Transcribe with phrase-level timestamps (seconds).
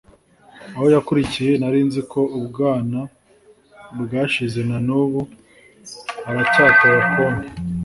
[0.75, 2.99] Aho yakuriye narinziko ubwana
[4.01, 5.21] bwashize nanubu
[6.29, 7.47] aracyatoba akondo